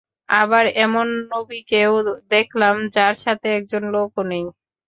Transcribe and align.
আবার 0.33 0.65
এমন 0.79 1.07
নবীকেও 1.31 1.93
দেখলাম 2.31 2.75
যার 2.95 3.15
সাথে 3.25 3.47
একজন 3.59 3.83
লোকও 3.95 4.21
নেই। 4.31 4.45